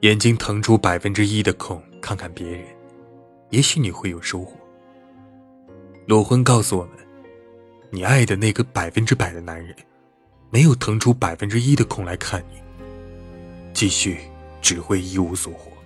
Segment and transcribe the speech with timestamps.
[0.00, 2.64] 眼睛腾出百分之一的空看看别人
[3.50, 4.56] 也许你会有收获。
[6.06, 6.94] 裸婚告诉我们
[7.90, 9.76] 你爱的那个百分之百的男人
[10.48, 12.60] 没有腾出百分之一的空来看你。
[13.74, 14.18] 继续
[14.62, 15.79] 只会一无所获。